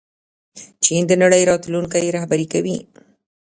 [0.83, 2.77] چین د نړۍ راتلونکی رهبري کوي.